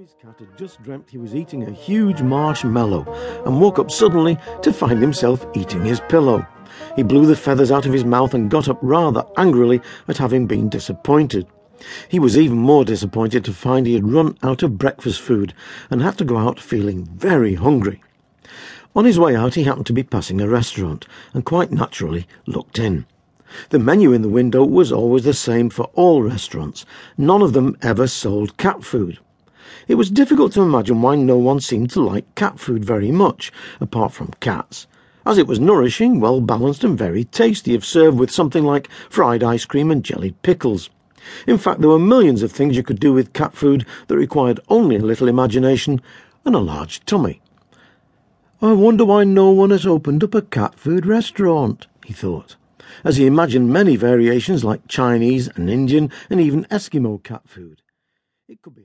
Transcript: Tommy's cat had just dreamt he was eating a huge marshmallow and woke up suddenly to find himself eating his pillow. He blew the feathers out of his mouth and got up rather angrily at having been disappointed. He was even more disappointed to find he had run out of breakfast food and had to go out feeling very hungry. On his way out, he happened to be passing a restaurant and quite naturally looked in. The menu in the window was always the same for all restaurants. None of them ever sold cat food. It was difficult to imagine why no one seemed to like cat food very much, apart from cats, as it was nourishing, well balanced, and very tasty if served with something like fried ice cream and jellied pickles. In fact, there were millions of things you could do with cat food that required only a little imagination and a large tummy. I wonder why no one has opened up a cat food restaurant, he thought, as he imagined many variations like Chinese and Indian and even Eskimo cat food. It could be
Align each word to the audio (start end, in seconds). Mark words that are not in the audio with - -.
Tommy's 0.00 0.16
cat 0.18 0.36
had 0.38 0.56
just 0.56 0.82
dreamt 0.82 1.10
he 1.10 1.18
was 1.18 1.34
eating 1.34 1.62
a 1.62 1.70
huge 1.70 2.22
marshmallow 2.22 3.04
and 3.44 3.60
woke 3.60 3.78
up 3.78 3.90
suddenly 3.90 4.38
to 4.62 4.72
find 4.72 4.98
himself 4.98 5.44
eating 5.54 5.84
his 5.84 6.00
pillow. 6.08 6.46
He 6.96 7.02
blew 7.02 7.26
the 7.26 7.36
feathers 7.36 7.70
out 7.70 7.84
of 7.84 7.92
his 7.92 8.06
mouth 8.06 8.32
and 8.32 8.50
got 8.50 8.66
up 8.66 8.78
rather 8.80 9.26
angrily 9.36 9.82
at 10.08 10.16
having 10.16 10.46
been 10.46 10.70
disappointed. 10.70 11.46
He 12.08 12.18
was 12.18 12.38
even 12.38 12.56
more 12.56 12.82
disappointed 12.82 13.44
to 13.44 13.52
find 13.52 13.86
he 13.86 13.92
had 13.92 14.10
run 14.10 14.38
out 14.42 14.62
of 14.62 14.78
breakfast 14.78 15.20
food 15.20 15.52
and 15.90 16.00
had 16.00 16.16
to 16.16 16.24
go 16.24 16.38
out 16.38 16.58
feeling 16.58 17.04
very 17.04 17.56
hungry. 17.56 18.02
On 18.96 19.04
his 19.04 19.18
way 19.18 19.36
out, 19.36 19.54
he 19.54 19.64
happened 19.64 19.86
to 19.88 19.92
be 19.92 20.02
passing 20.02 20.40
a 20.40 20.48
restaurant 20.48 21.06
and 21.34 21.44
quite 21.44 21.72
naturally 21.72 22.26
looked 22.46 22.78
in. 22.78 23.04
The 23.68 23.78
menu 23.78 24.14
in 24.14 24.22
the 24.22 24.30
window 24.30 24.64
was 24.64 24.92
always 24.92 25.24
the 25.24 25.34
same 25.34 25.68
for 25.68 25.90
all 25.92 26.22
restaurants. 26.22 26.86
None 27.18 27.42
of 27.42 27.52
them 27.52 27.76
ever 27.82 28.06
sold 28.06 28.56
cat 28.56 28.82
food. 28.82 29.18
It 29.88 29.96
was 29.96 30.10
difficult 30.10 30.52
to 30.52 30.62
imagine 30.62 31.02
why 31.02 31.16
no 31.16 31.36
one 31.36 31.60
seemed 31.60 31.90
to 31.90 32.00
like 32.00 32.34
cat 32.34 32.58
food 32.58 32.84
very 32.84 33.10
much, 33.10 33.52
apart 33.80 34.12
from 34.12 34.34
cats, 34.40 34.86
as 35.26 35.38
it 35.38 35.46
was 35.46 35.60
nourishing, 35.60 36.20
well 36.20 36.40
balanced, 36.40 36.84
and 36.84 36.96
very 36.96 37.24
tasty 37.24 37.74
if 37.74 37.84
served 37.84 38.18
with 38.18 38.30
something 38.30 38.64
like 38.64 38.88
fried 39.08 39.42
ice 39.42 39.64
cream 39.64 39.90
and 39.90 40.04
jellied 40.04 40.40
pickles. 40.42 40.90
In 41.46 41.58
fact, 41.58 41.80
there 41.80 41.90
were 41.90 41.98
millions 41.98 42.42
of 42.42 42.50
things 42.50 42.76
you 42.76 42.82
could 42.82 43.00
do 43.00 43.12
with 43.12 43.32
cat 43.32 43.54
food 43.54 43.84
that 44.08 44.16
required 44.16 44.60
only 44.68 44.96
a 44.96 45.00
little 45.00 45.28
imagination 45.28 46.00
and 46.44 46.54
a 46.54 46.58
large 46.58 47.04
tummy. 47.04 47.40
I 48.62 48.72
wonder 48.72 49.04
why 49.04 49.24
no 49.24 49.50
one 49.50 49.70
has 49.70 49.86
opened 49.86 50.22
up 50.22 50.34
a 50.34 50.42
cat 50.42 50.74
food 50.78 51.06
restaurant, 51.06 51.86
he 52.04 52.12
thought, 52.12 52.56
as 53.04 53.16
he 53.16 53.26
imagined 53.26 53.72
many 53.72 53.96
variations 53.96 54.64
like 54.64 54.88
Chinese 54.88 55.48
and 55.48 55.70
Indian 55.70 56.10
and 56.28 56.40
even 56.40 56.64
Eskimo 56.64 57.22
cat 57.22 57.42
food. 57.46 57.82
It 58.48 58.60
could 58.62 58.74
be 58.74 58.82